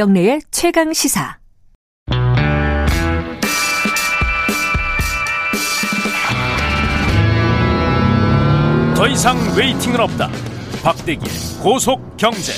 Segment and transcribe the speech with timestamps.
[0.00, 1.38] 김경래의 최강 시사.
[8.94, 10.28] 더 이상 웨이팅은 없다.
[10.82, 12.52] 박대기의 고속 경제.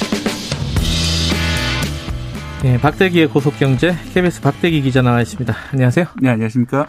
[2.63, 5.55] 네, 박대기의 고속 경제 KBS 박대기 기자 나와 있습니다.
[5.73, 6.07] 안녕하세요.
[6.21, 6.87] 네, 안녕하십니까?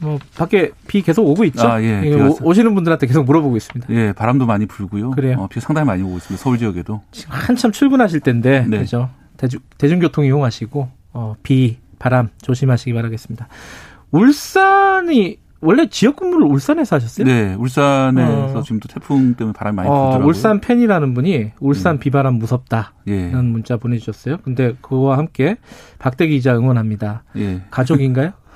[0.00, 1.68] 뭐 밖에 비 계속 오고 있죠.
[1.68, 2.02] 아, 예.
[2.06, 3.92] 이거 오- 오시는 분들한테 계속 물어보고 있습니다.
[3.94, 5.10] 예, 바람도 많이 불고요.
[5.10, 5.36] 그래요?
[5.40, 6.42] 어, 비 상당히 많이 오고 있습니다.
[6.42, 7.02] 서울 지역에도.
[7.12, 8.78] 지금 한참 출근하실 때인데 네.
[8.78, 9.10] 그죠?
[9.40, 13.48] 대중, 대중 교통 이용하시고 어, 비, 바람 조심하시기 바라겠습니다.
[14.10, 17.26] 울산이 원래 지역 근무를 울산에서 하셨어요?
[17.26, 18.62] 네, 울산에서 어.
[18.62, 20.26] 지금 또 태풍 때문에 바람이 많이 어, 불더라고요.
[20.26, 22.92] 울산 팬이라는 분이 울산 비바람 무섭다.
[23.08, 23.30] 예.
[23.30, 24.38] 라는 문자 보내주셨어요.
[24.42, 25.56] 근데 그거와 함께
[25.98, 27.24] 박대기 기자 응원합니다.
[27.36, 27.62] 예.
[27.70, 28.32] 가족인가요?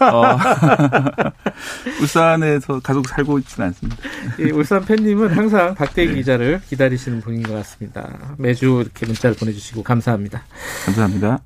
[0.00, 0.38] 어,
[2.00, 4.02] 울산에서 가족 살고 있지는 않습니다.
[4.38, 8.34] 이 울산 팬님은 항상 박대기 기자를 기다리시는 분인 것 같습니다.
[8.38, 10.42] 매주 이렇게 문자를 보내주시고 감사합니다.
[10.86, 11.40] 감사합니다.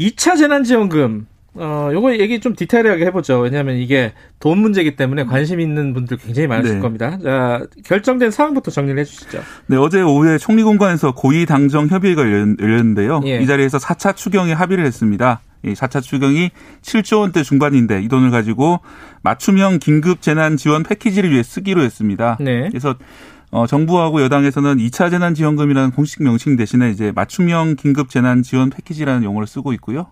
[0.00, 1.26] 2차 재난지원금.
[1.58, 3.38] 어, 요거 얘기 좀 디테일하게 해보죠.
[3.40, 6.80] 왜냐하면 이게 돈 문제이기 때문에 관심 있는 분들 굉장히 많으실 네.
[6.82, 7.16] 겁니다.
[7.24, 9.40] 자, 결정된 사항부터 정리를 해주시죠.
[9.68, 13.22] 네, 어제 오후에 총리 공관에서 고위 당정 협의회가 열렸- 열렸는데요.
[13.24, 13.38] 예.
[13.40, 15.40] 이 자리에서 4차 추경에 합의를 했습니다.
[15.70, 16.50] 이 4차 추경이
[16.82, 18.80] 7조 원대 중반인데 이 돈을 가지고
[19.22, 22.36] 맞춤형 긴급 재난 지원 패키지를 위해 쓰기로 했습니다.
[22.40, 22.68] 네.
[22.68, 22.94] 그래서
[23.50, 29.24] 어, 정부하고 여당에서는 2차 재난 지원금이라는 공식 명칭 대신에 이제 맞춤형 긴급 재난 지원 패키지라는
[29.24, 30.06] 용어를 쓰고 있고요.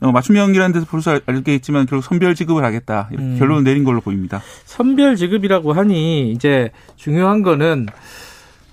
[0.00, 3.36] 어, 맞춤형이라는 데서 벌써 알겠지만 결국 선별 지급을 하겠다 이렇게 음.
[3.38, 4.40] 결론을 내린 걸로 보입니다.
[4.64, 7.86] 선별 지급이라고 하니 이제 중요한 거는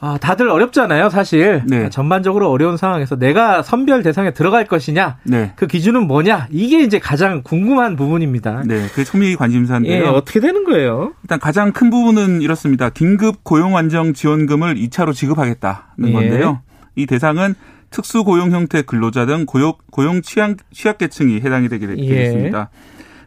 [0.08, 1.64] 아, 다들 어렵잖아요, 사실.
[1.66, 1.90] 네.
[1.90, 7.42] 전반적으로 어려운 상황에서 내가 선별 대상에 들어갈 것이냐, 네, 그 기준은 뭐냐, 이게 이제 가장
[7.42, 8.62] 궁금한 부분입니다.
[8.68, 10.04] 네, 그게 초미 관심사인데요.
[10.04, 11.14] 예, 어떻게 되는 거예요?
[11.24, 12.90] 일단 가장 큰 부분은 이렇습니다.
[12.92, 16.12] 긴급 고용 안정 지원금을 2차로 지급하겠다는 예.
[16.12, 16.62] 건데요.
[16.96, 17.56] 이 대상은
[17.90, 22.08] 특수 고용 형태 근로자 등 고용, 고용 취약, 취약계층이 해당이 되게 되- 예.
[22.08, 22.70] 되겠습니다.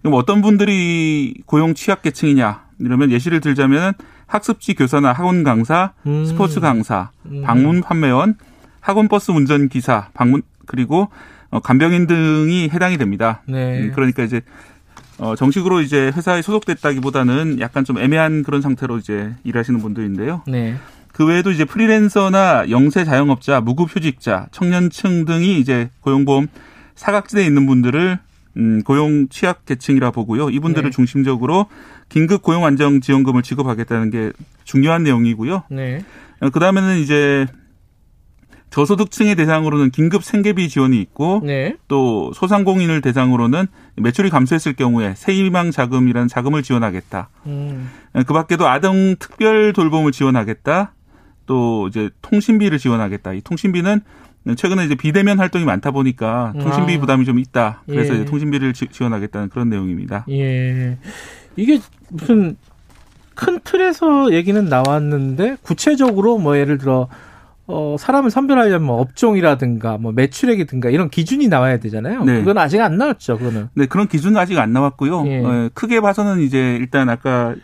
[0.02, 2.68] 그럼 어떤 분들이 고용 취약계층이냐?
[2.78, 3.94] 이러면 예시를 들자면
[4.28, 6.24] 학습지 교사나 학원 강사, 음.
[6.24, 7.42] 스포츠 강사, 음.
[7.42, 8.36] 방문 판매원,
[8.80, 11.08] 학원 버스 운전 기사, 방문 그리고
[11.50, 13.42] 어, 간병인 등이 해당이 됩니다.
[13.46, 13.80] 네.
[13.80, 14.42] 음, 그러니까 이제
[15.18, 20.42] 어, 정식으로 이제 회사에 소속됐다기보다는 약간 좀 애매한 그런 상태로 이제 일하시는 분들인데요.
[20.46, 20.76] 네.
[21.12, 26.46] 그 외에도 이제 프리랜서나 영세 자영업자, 무급휴직자, 청년층 등이 이제 고용보험
[26.94, 28.18] 사각지대에 있는 분들을
[28.58, 30.50] 음, 고용 취약 계층이라 보고요.
[30.50, 30.94] 이분들을 네.
[30.94, 31.66] 중심적으로
[32.08, 34.32] 긴급 고용 안정 지원금을 지급하겠다는 게
[34.64, 35.64] 중요한 내용이고요.
[35.70, 36.04] 네.
[36.52, 37.46] 그 다음에는 이제
[38.70, 41.76] 저소득층의 대상으로는 긴급 생계비 지원이 있고 네.
[41.88, 43.66] 또 소상공인을 대상으로는
[43.96, 47.30] 매출이 감소했을 경우에 세희망 자금이라는 자금을 지원하겠다.
[47.46, 47.88] 음.
[48.26, 50.92] 그 밖에도 아동 특별 돌봄을 지원하겠다.
[51.46, 53.32] 또 이제 통신비를 지원하겠다.
[53.32, 54.02] 이 통신비는
[54.56, 57.00] 최근에 이제 비대면 활동이 많다 보니까 통신비 아.
[57.00, 57.82] 부담이 좀 있다.
[57.86, 58.18] 그래서 예.
[58.18, 60.24] 이제 통신비를 지- 지원하겠다는 그런 내용입니다.
[60.30, 60.96] 예.
[61.56, 62.56] 이게 무슨
[63.34, 67.08] 큰 틀에서 얘기는 나왔는데 구체적으로 뭐 예를 들어
[67.66, 72.24] 어 사람을 선별하려면 뭐 업종이라든가 뭐 매출액이든가 이런 기준이 나와야 되잖아요.
[72.24, 72.38] 네.
[72.38, 73.36] 그건 아직 안 나왔죠.
[73.36, 73.68] 그거는.
[73.74, 75.26] 네, 그런 기준은 아직 안 나왔고요.
[75.26, 75.44] 예.
[75.44, 77.54] 어, 크게 봐서는 이제 일단 아까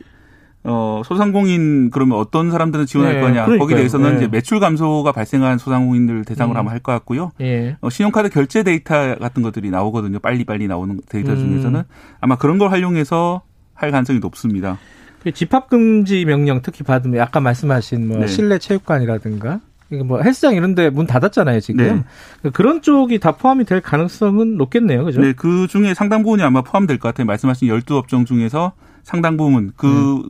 [0.67, 3.33] 어, 소상공인 그러면 어떤 사람들은 지원할 네, 거냐.
[3.45, 3.59] 그러니까요.
[3.59, 4.17] 거기에 대해서는 네.
[4.17, 6.59] 이제 매출 감소가 발생한 소상공인들 대상으로 음.
[6.59, 7.33] 한번 할 것 같고요.
[7.41, 7.77] 예.
[7.81, 10.19] 어, 신용카드 결제 데이터 같은 것들이 나오거든요.
[10.21, 11.37] 빨리 빨리 나오는 데이터 음.
[11.37, 11.83] 중에서는
[12.21, 13.43] 아마 그런 걸 활용해서
[13.75, 14.79] 할 가능성이 높습니다.
[15.23, 18.27] 그 집합 금지 명령 특히 받으면 아까 말씀하신 뭐 네.
[18.27, 19.61] 실내 체육관이라든가
[20.03, 22.05] 뭐 헬스장 이런 데 문 닫았잖아요, 지금.
[22.43, 22.51] 네.
[22.51, 25.05] 그런 쪽이 다 포함이 될 가능성은 높겠네요.
[25.05, 25.21] 그죠?
[25.21, 27.27] 네, 그 중에 상당 부분이 아마 포함될 것 같아요.
[27.27, 28.73] 말씀하신 12업종 중에서
[29.03, 30.23] 상당 부분 그,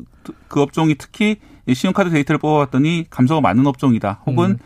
[0.49, 1.37] 그 업종이 특히
[1.67, 4.21] 이 신용카드 데이터를 뽑아봤더니 감소가 많은 업종이다.
[4.27, 4.57] 혹은 음.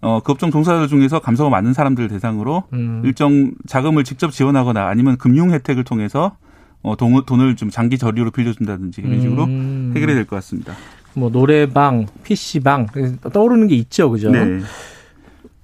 [0.00, 3.02] 어, 그 업종 종사자 중에서 감소가 많은 사람들 대상으로 음.
[3.04, 6.36] 일정 자금을 직접 지원하거나 아니면 금융 혜택을 통해서
[6.82, 9.92] 어, 돈, 돈을 좀 장기 저리로 빌려준다든지 이런 식으로 음.
[9.94, 10.74] 해결이 될 것 같습니다.
[11.14, 12.86] 뭐 노래방, PC방
[13.32, 14.30] 떠오르는 게 있죠, 그죠?
[14.30, 14.60] 네.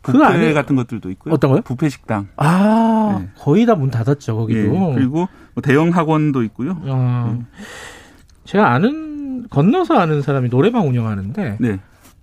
[0.02, 1.34] 그 안에 같은 것들도 있고요.
[1.34, 1.60] 어떤 거요?
[1.62, 2.28] 부페 식당.
[2.36, 3.28] 아, 네.
[3.38, 4.36] 거의 다 문 닫았죠, 예.
[4.64, 4.92] 거기도.
[4.94, 6.80] 그리고 뭐 대형 학원도 있고요.
[6.86, 7.36] 아,
[8.44, 11.78] 제가 아는 건너서 아는 사람이 노래방 운영하는데 네.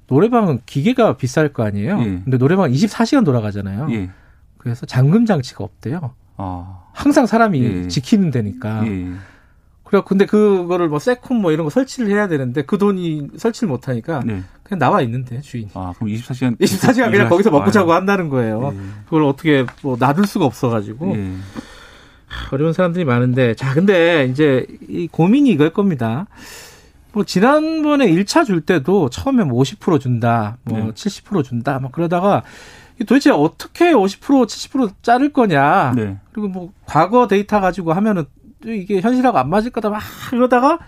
[0.07, 1.99] 노래방은 기계가 비쌀 거 아니에요.
[2.01, 2.03] 예.
[2.23, 3.87] 근데 노래방 24시간 돌아가잖아요.
[3.91, 4.09] 예.
[4.57, 6.13] 그래서 잠금 장치가 없대요.
[6.37, 6.81] 아.
[6.93, 7.87] 항상 사람이 예.
[7.87, 8.83] 지키는 데니까.
[9.85, 9.89] 예.
[9.89, 13.87] 그래 근데 그거를 뭐 세콤 뭐 이런 거 설치를 해야 되는데 그 돈이 설치를 못
[13.87, 14.43] 하니까 네.
[14.63, 15.69] 그냥 나와 있는데 주인이.
[15.75, 18.73] 아, 그럼 24시간 24시간 그냥 거기서 먹고 자고 한다는 거예요.
[18.73, 18.79] 예.
[19.05, 21.31] 그걸 어떻게 뭐 놔둘 수가 없어가지고 예.
[22.51, 26.27] 어려운 사람들이 많은데 자 근데 이제 이 고민이 이걸 겁니다.
[27.13, 30.91] 뭐 지난번에 1차 줄 때도 처음에 뭐 50% 준다, 뭐 네.
[30.91, 32.43] 70% 준다, 막 그러다가
[33.07, 35.93] 도대체 어떻게 50% 70% 자를 거냐.
[35.95, 36.17] 네.
[36.33, 38.29] 그리고 뭐 과거 데이터 가지고 하면은 또
[38.65, 40.01] 이게 현실하고 안 맞을 거다 막
[40.33, 40.79] 이러다가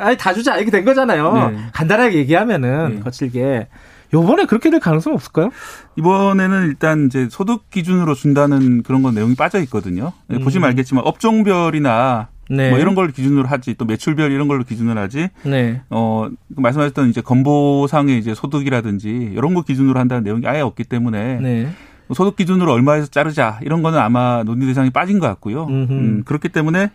[0.00, 1.50] 아니 다 주자 이렇게 된 거잖아요.
[1.50, 1.58] 네.
[1.72, 3.00] 간단하게 얘기하면은 네.
[3.00, 3.68] 거칠게.
[4.14, 5.50] 요번에 그렇게 될 가능성 없을까요?
[5.96, 10.12] 이번에는 일단 이제 소득 기준으로 준다는 그런 건 내용이 빠져 있거든요.
[10.28, 10.44] 네, 음.
[10.44, 12.70] 보시면 알겠지만 업종별이나 네.
[12.70, 15.82] 뭐 이런 걸 기준으로 하지 또 매출별 이런 걸로 기준을 하지 네.
[15.90, 21.68] 어 말씀하셨던 이제 건보상의 이제 소득이라든지 이런 거 기준으로 한다는 내용이 아예 없기 때문에 네.
[22.14, 25.66] 소득 기준으로 얼마에서 자르자 이런 거는 아마 논의 대상이 빠진 것 같고요.
[25.66, 26.90] 음, 그렇기 때문에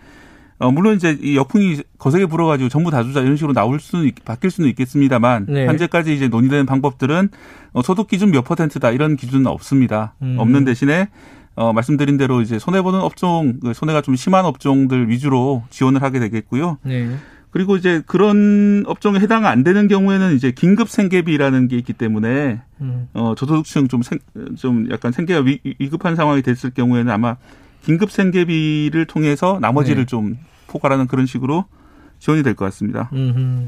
[0.60, 4.24] 어, 물론 이제 이 역풍이 거세게 불어가지고 전부 다 주자 이런 식으로 나올 수는 있-
[4.24, 5.66] 바뀔 수는 있겠습니다만 네.
[5.68, 7.30] 현재까지 이제 논의되는 방법들은
[7.74, 10.14] 어, 소득 기준 몇 퍼센트다 이런 기준은 없습니다.
[10.22, 10.36] 음.
[10.40, 11.10] 없는 대신에
[11.56, 16.20] 어, 말씀드린 대로 이제 손해 보는 업종, 그 손해가 좀 심한 업종들 위주로 지원을 하게
[16.20, 16.78] 되겠고요.
[16.84, 17.16] 네.
[17.52, 23.08] 그리고 이제 그런 업종에 해당 안 되는 경우에는 이제 긴급 생계비라는 게 있기 때문에 음.
[23.14, 24.18] 어, 저소득층 좀, 생,
[24.58, 27.36] 좀 약간 생계가 위, 위급한 상황이 됐을 경우에는 아마
[27.84, 30.06] 긴급 생계비를 통해서 나머지를 네.
[30.06, 30.38] 좀
[30.68, 31.66] 포괄하는 그런 식으로
[32.20, 33.10] 지원이 될 것 같습니다.
[33.14, 33.68] 음흠.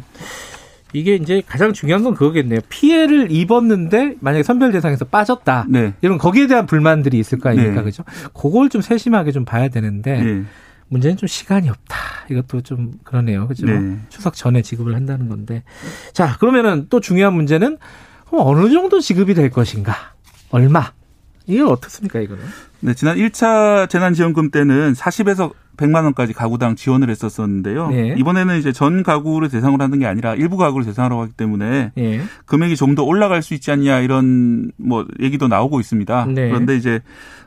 [0.93, 2.61] 이게 이제 가장 중요한 건 그거겠네요.
[2.69, 5.65] 피해를 입었는데 만약에 선별 대상에서 빠졌다.
[5.67, 5.93] 네.
[6.01, 7.81] 이런 거기에 대한 불만들이 있을 거 아닙니까?
[7.81, 7.83] 네.
[7.83, 8.03] 그죠?
[8.33, 10.43] 그걸 좀 세심하게 좀 봐야 되는데 예.
[10.87, 11.97] 문제는 좀 시간이 없다.
[12.31, 13.47] 이것도 좀 그러네요.
[13.47, 13.65] 그죠?
[13.65, 13.97] 네.
[14.07, 15.63] 추석 전에 지급을 한다는 건데.
[16.13, 17.77] 자, 그러면은 또 중요한 문제는
[18.29, 19.93] 그럼 어느 정도 지급이 될 것인가?
[20.51, 20.91] 얼마?
[21.47, 22.43] 이게 어떻습니까, 이거는?
[22.79, 27.89] 네, 지난 1차 재난지원금 때는 40에서 100만 원까지 가구당 지원을 했었었는데요.
[27.89, 28.15] 네.
[28.17, 32.21] 이번에는 이제 전 가구를 대상으로 하는 게 아니라 일부 가구를 대상으로 하기 때문에 예.
[32.45, 36.27] 금액이 좀 더 올라갈 수 있지 않냐 이런 뭐 얘기도 나오고 있습니다.
[36.27, 36.47] 네.
[36.47, 37.01] 그런데 이제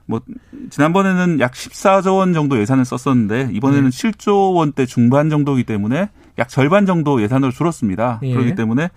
[0.05, 0.21] 뭐
[0.69, 4.11] 지난번에는 약 14조 원 정도 예산을 썼었는데 이번에는 네.
[4.11, 8.21] 7조 원대 중반 정도이기 때문에 약 절반 정도 예산을 줄었습니다.
[8.25, 8.33] 예.
[8.35, 8.91] 그렇기 때문에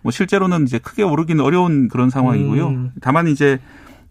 [0.00, 2.68] 뭐 실제로는 이제 크게 오르기는 어려운 그런 상황이고요.
[2.68, 2.92] 음.
[3.02, 3.58] 다만 이제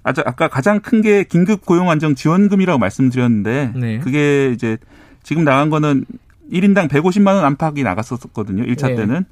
[0.04, 4.00] 아까 가장 큰 게 긴급 고용 안정 지원금이라고 말씀드렸는데 네.
[4.00, 4.78] 그게 이제
[5.24, 6.06] 지금 나간 거는
[6.52, 8.64] 1인당 150만 원 안팎이 나갔었거든요.
[8.64, 8.96] 1차 네.
[8.96, 9.26] 때는.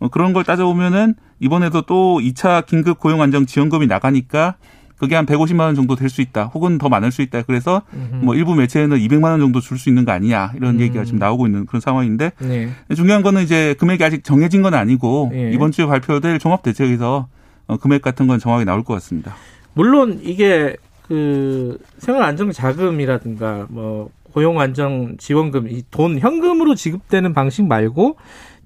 [0.00, 4.56] 어, 그런 걸 따져보면은 이번에도 또 2차 긴급 고용 안정 지원금이 나가니까
[4.96, 6.44] 그게 한 150만 원 정도 될 수 있다.
[6.46, 7.42] 혹은 더 많을 수 있다.
[7.42, 8.24] 그래서 음흠.
[8.24, 10.52] 뭐 일부 매체에는 200만 원 정도 줄 수 있는 거 아니냐.
[10.56, 10.80] 이런 음.
[10.80, 12.70] 얘기가 지금 나오고 있는 그런 상황인데 네.
[12.96, 15.52] 중요한 거는 이제 금액이 아직 정해진 건 아니고 예.
[15.52, 17.28] 이번 주에 발표될 종합 대책에서
[17.66, 19.34] 어, 금액 같은 건 정확히 나올 것 같습니다.
[19.74, 20.76] 물론 이게
[21.06, 28.16] 그 생활 안정 자금이라든가 뭐 고용 안정 지원금 이 돈 현금으로 지급되는 방식 말고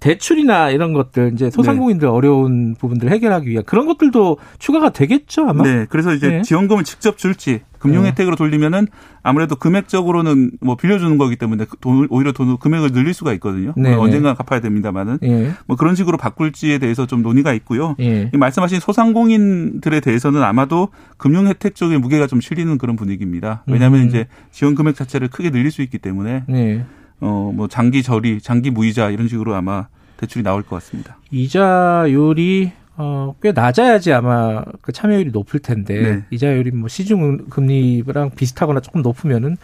[0.00, 5.64] 대출이나 이런 것들 이제 소상공인들 어려운 부분들 해결하기 위한 그런 것들도 추가가 되겠죠 아마.
[5.64, 6.42] 네, 그래서 이제 네.
[6.42, 8.08] 지원금을 직접 줄지 금융 네.
[8.08, 8.86] 혜택으로 돌리면은
[9.22, 13.72] 아무래도 금액적으로는 뭐 빌려주는 거기 때문에 그 돈, 오히려 돈 금액을 늘릴 수가 있거든요.
[13.76, 13.94] 네, 네.
[13.94, 15.52] 언젠가 갚아야 됩니다만은 예.
[15.66, 17.94] 뭐 그런 식으로 바꿀지에 대해서 좀 논의가 있고요.
[18.00, 18.30] 예.
[18.32, 23.64] 이 말씀하신 소상공인들에 대해서는 아마도 금융 혜택 쪽에 무게가 좀 실리는 그런 분위기입니다.
[23.66, 24.08] 왜냐하면 음.
[24.08, 26.84] 이제 지원 금액 자체를 크게 늘릴 수 있기 때문에 네.
[27.20, 29.88] 어뭐 장기 저리, 장기 무이자 이런 식으로 아마
[30.18, 31.16] 대출이 나올 것 같습니다.
[31.30, 36.24] 이자율이 어, 꽤 낮아야지 아마 그 참여율이 높을 텐데 네.
[36.30, 39.56] 이자율이 뭐 시중 금리랑 비슷하거나 조금 높으면은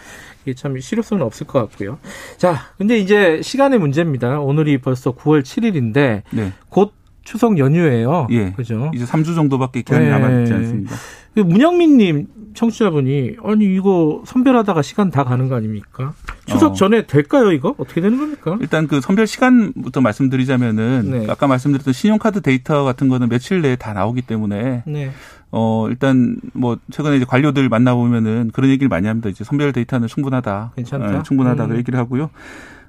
[0.43, 1.99] 이게 참 실효성은 없을 것 같고요.
[2.37, 4.39] 자, 근데 이제 시간의 문제입니다.
[4.39, 6.93] 오늘이 벌써 9월 7일인데 네, 곧
[7.25, 8.29] 추석 연휴예요.
[8.31, 8.53] 예.
[8.53, 8.91] 그죠?
[8.95, 10.11] 이제 3주 정도밖에 기한이 네.
[10.11, 10.95] 남아있지 않습니다.
[11.35, 16.13] 그 문영민 님 청취자분이 아니 이거 선별하다가 시간 다 가는 거 아닙니까?
[16.47, 16.75] 추석 어.
[16.75, 18.57] 전에 될까요 이거 어떻게 되는 겁니까?
[18.61, 21.27] 일단 그 선별 시간부터 말씀드리자면은 네.
[21.29, 25.11] 아까 말씀드렸던 신용카드 데이터 같은 거는 며칠 내에 다 나오기 때문에 네.
[25.51, 29.29] 어 일단 뭐 최근에 이제 관료들 만나 보면은 그런 얘기를 많이 합니다.
[29.29, 31.19] 이제 선별 데이터는 충분하다, 괜찮다?
[31.19, 31.69] 어, 충분하다 음.
[31.71, 32.31] 그 얘기를 하고요.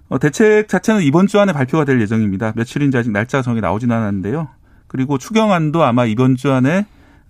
[0.09, 2.53] 어, 대책 자체는 이번 주 안에 발표가 될 예정입니다.
[2.55, 4.47] 며칠인지 아직 날짜 정이 나오진 않았는데요.
[4.87, 6.85] 그리고 추경안도 아마 이번 주 안에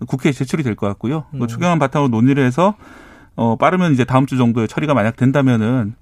[0.06, 1.24] 국회에 제출이 될 것 같고요.
[1.32, 1.46] 그 음.
[1.46, 2.74] 추경안 바탕으로 논의를 해서
[3.34, 5.94] 어 빠르면 이제 다음 주 정도에 처리가 만약 된다면은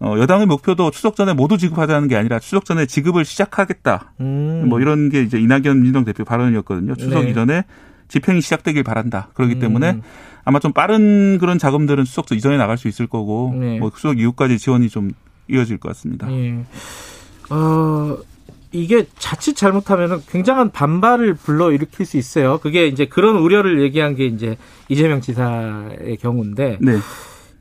[0.00, 4.12] 어 여당의 목표도 추석 전에 모두 지급하자는 게 아니라 추석 전에 지급을 시작하겠다.
[4.20, 4.64] 음.
[4.68, 6.96] 뭐 이런 게 이제 이낙연 민주당 대표 발언이었거든요.
[6.96, 7.30] 추석 네.
[7.30, 7.62] 이전에
[8.08, 9.28] 집행이 시작되길 바란다.
[9.34, 9.60] 그렇기 음.
[9.60, 10.00] 때문에
[10.44, 13.78] 아마 좀 빠른 그런 자금들은 추석 이전에 나갈 수 있을 거고 네.
[13.78, 15.12] 뭐 추석 이후까지 지원이 좀
[15.48, 16.30] 이어질 것 같습니다.
[16.30, 16.64] 예.
[17.50, 18.18] 어,
[18.72, 22.58] 이게 자칫 잘못하면 굉장한 반발을 불러 일으킬 수 있어요.
[22.58, 24.56] 그게 이제 그런 우려를 얘기한 게 이제
[24.88, 26.98] 이재명 지사의 경우인데 네.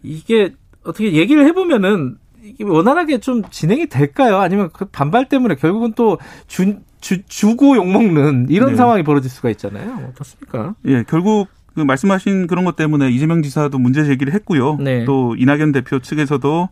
[0.04, 0.54] 이게
[0.84, 4.38] 어떻게 얘기를 해보면은 이게 원활하게 좀 진행이 될까요?
[4.38, 6.18] 아니면 그 반발 때문에 결국은 또
[6.48, 8.76] 주, 주, 주고 욕먹는 이런 네.
[8.76, 10.10] 상황이 벌어질 수가 있잖아요.
[10.10, 10.76] 어떻습니까?
[10.86, 14.78] 예, 결국 그 말씀하신 그런 것 때문에 이재명 지사도 문제 제기를 했고요.
[14.78, 15.06] 네.
[15.06, 16.70] 또 이낙연 대표 측에서도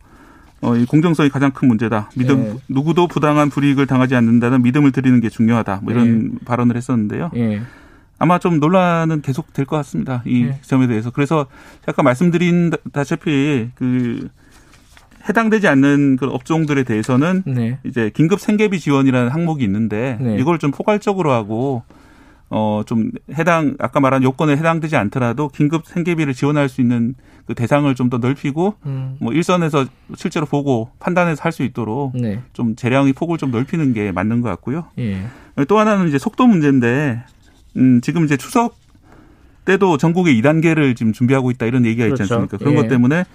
[0.66, 2.10] 어, 이 공정성이 가장 큰 문제다.
[2.16, 2.54] 믿음 네.
[2.68, 5.82] 누구도 부당한 불이익을 당하지 않는다는 믿음을 드리는 게 중요하다.
[5.84, 7.32] 뭐 이런 발언을 했었는데요.
[7.36, 7.62] 예.
[8.18, 10.24] 아마 좀 논란은 계속 될 것 같습니다.
[10.26, 10.60] 이 네.
[10.62, 11.12] 점에 대해서.
[11.12, 11.48] 그래서
[11.86, 14.30] 아까 말씀드린 다시피 그
[15.28, 17.80] 해당되지 않는 그 업종들에 대해서는 네.
[17.84, 20.38] 이제 긴급 생계비 지원이라는 항목이 있는데 네.
[20.40, 21.84] 이걸 좀 포괄적으로 하고
[22.50, 27.16] 어 좀 해당 아까 말한 요건에 해당되지 않더라도 긴급 생계비를 지원할 수 있는
[27.48, 29.18] 그 대상을 좀 더 넓히고 음.
[29.20, 29.86] 뭐 일선에서
[30.16, 32.42] 실제로 보고 판단해서 할 수 있도록 네.
[32.54, 34.86] 좀 재량의 폭을 좀 넓히는 게 맞는 것 같고요.
[35.00, 35.26] 예.
[35.68, 37.24] 또 하나는 이제 속도 문제인데
[37.78, 38.76] 음 지금 이제 추석
[39.66, 42.36] 때도 전국에 2단계를 지금 준비하고 있다 이런 얘기가 있지 그렇죠.
[42.36, 42.58] 않습니까?
[42.58, 42.78] 그런 예.
[42.78, 43.26] 것 때문에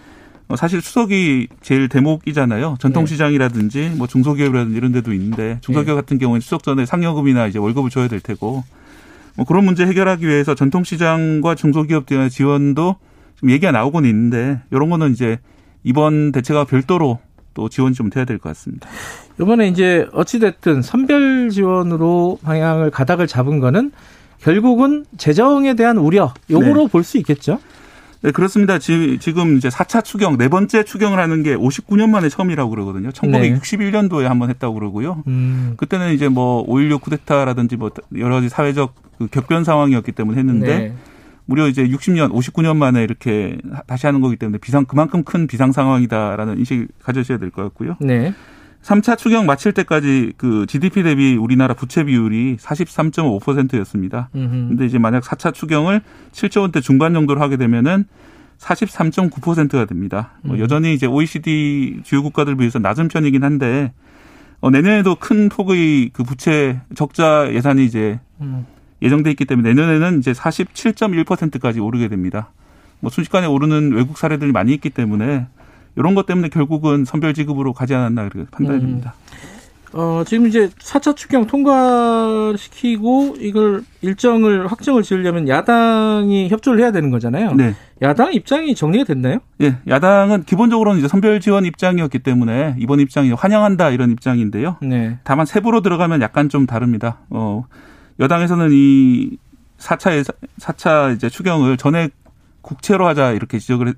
[0.48, 2.76] 어, 사실 추석이 제일 대목이잖아요.
[2.78, 8.06] 전통시장이라든지 뭐 중소기업이라든지 이런 데도 있는데 중소기업 같은 경우는 추석 전에 상여금이나 이제 월급을 줘야
[8.08, 8.62] 될 테고
[9.40, 12.96] 뭐 그런 문제 해결하기 위해서 전통시장과 중소기업들의 지원도
[13.36, 15.38] 지금 얘기가 나오고는 있는데 이런 거는 이제
[15.82, 17.20] 이번 대책과 별도로
[17.54, 18.86] 또 지원이 좀 돼야 될 것 같습니다.
[19.40, 23.92] 이번에 이제 어찌됐든 선별 지원으로 방향을 가닥을 잡은 거는
[24.42, 27.60] 결국은 재정에 대한 우려 요거로 볼수 있겠죠.
[28.20, 28.78] 네, 그렇습니다.
[28.78, 33.08] 지, 금 이제 4차 추경, 네 번째 추경을 하는 게 59년 만에 처음이라고 그러거든요.
[33.08, 35.24] 1961년도에 한번 했다고 그러고요.
[35.28, 35.76] 음.
[35.78, 40.94] 그때는 이제 뭐5.16 쿠데타라든지 뭐 여러 가지 사회적 그 격변 상황이었기 때문에 했는데 네.
[41.44, 46.58] 무려 이제 60년, 59년 만에 이렇게 다시 하는 거기 때문에 비상, 그만큼 큰 비상 상황이다라는
[46.58, 47.96] 인식을 가져셔야 될 것 같고요.
[48.00, 48.32] 네.
[48.82, 54.30] 3차 추경 마칠 때까지 그 GDP 대비 우리나라 부채 비율이 43.5%였습니다.
[54.34, 54.50] 음흠.
[54.68, 56.00] 근데 이제 만약 4차 추경을
[56.32, 58.04] 7조 원대 중반 정도로 하게 되면은
[58.58, 60.30] 43.9%가 됩니다.
[60.42, 60.60] 뭐 음.
[60.60, 63.92] 여전히 이제 OECD 주요 국가들 비해서 낮은 편이긴 한데
[64.60, 68.64] 어, 내년에도 큰 폭의 그 부채 적자 예산이 이제 음.
[69.02, 72.50] 예정돼 있기 때문에 내년에는 이제 47.1%까지 오르게 됩니다.
[73.00, 75.46] 뭐 순식간에 오르는 외국 사례들이 많이 있기 때문에
[75.96, 78.86] 이런 것 때문에 결국은 선별 지급으로 가지 않았나 그렇게 판단이 음.
[78.86, 79.14] 됩니다.
[79.92, 87.54] 어, 지금 이제 4차 추경 통과시키고 이걸 일정을 확정을 지으려면 야당이 협조를 해야 되는 거잖아요.
[87.54, 87.74] 네.
[88.00, 89.40] 야당 입장이 정리가 됐나요?
[89.60, 94.76] 예, 야당은 기본적으로는 이제 선별 지원 입장이었기 때문에 이번 입장이 환영한다 이런 입장인데요.
[94.80, 95.18] 네.
[95.24, 97.18] 다만 세부로 들어가면 약간 좀 다릅니다.
[97.28, 97.64] 어,
[98.20, 99.38] 여당에서는 이
[99.78, 102.12] 4차 4차 이제 추경을 전액
[102.60, 103.94] 국채로 하자 이렇게 지적을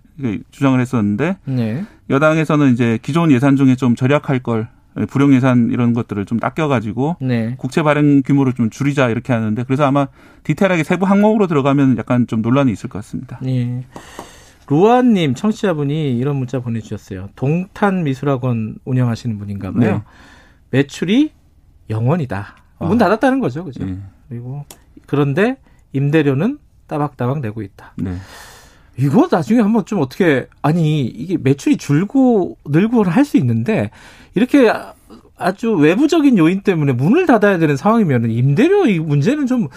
[0.50, 1.84] 주장을 했었는데 네.
[2.08, 4.68] 여당에서는 이제 기존 예산 중에 좀 절약할 걸
[5.08, 7.54] 불용 예산 이런 것들을 좀 낚여 가지고 네.
[7.58, 10.06] 국채 발행 규모를 좀 줄이자 이렇게 하는데 그래서 아마
[10.44, 13.40] 디테일하게 세부 항목으로 들어가면 약간 좀 논란이 있을 것 같습니다.
[13.46, 13.84] 예.
[14.68, 17.30] 루아님 청취자분이 이런 문자 보내주셨어요.
[17.34, 19.80] 동탄 미술학원 운영하시는 분인가 봐요.
[19.80, 20.02] 네.
[20.70, 21.32] 매출이
[21.90, 22.44] 0원이다.
[22.78, 22.98] 문 아.
[22.98, 23.86] 닫았다는 거죠, 그죠?
[23.86, 23.98] 예.
[24.32, 24.64] 그리고
[25.06, 25.58] 그런데
[25.92, 27.92] 임대료는 따박따박 내고 있다.
[27.96, 28.16] 네.
[28.96, 33.90] 이거 나중에 한번 좀 어떻게 아니 이게 매출이 줄고 늘고 할 수 있는데
[34.34, 34.94] 이렇게 아-
[35.36, 39.68] 아주 외부적인 요인 때문에 문을 닫아야 되는 상황이면 임대료 이 문제는 좀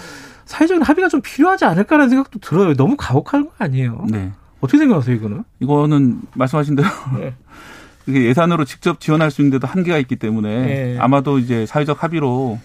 [0.45, 2.73] 사회적인 합의가 좀 필요하지 않을까라는 생각도 들어요.
[2.75, 4.05] 너무 가혹한 거 아니에요?
[4.09, 4.31] 네.
[4.61, 5.43] 어떻게 생각하세요, 이거는?
[5.59, 6.87] 이거는 말씀하신 대로
[7.19, 7.33] 네.
[8.07, 10.97] 예산으로 직접 지원할 수 있는데도 한계가 있기 때문에 네.
[10.99, 12.59] 아마도 이제 사회적 합의로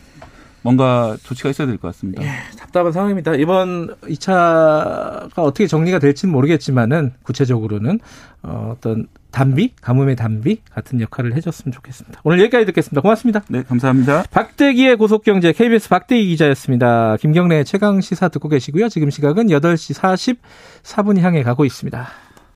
[0.62, 2.22] 뭔가 조치가 있어야 될 것 같습니다.
[2.58, 3.34] 답답한 상황입니다.
[3.34, 8.00] 이번 2차가 어떻게 정리가 될지는 모르겠지만은 구체적으로는
[8.42, 12.20] 어, 어떤 단비, 가뭄의 단비 같은 역할을 해줬으면 좋겠습니다.
[12.24, 13.00] 오늘 여기까지 듣겠습니다.
[13.00, 13.42] 고맙습니다.
[13.48, 14.24] 네, 감사합니다.
[14.30, 17.16] 박대기의 고속경제 KBS 박대기 기자였습니다.
[17.18, 18.88] 김경래 최강 시사 듣고 계시고요.
[18.88, 20.36] 지금 시각은 8시
[20.84, 22.08] 44분 향해 가고 있습니다.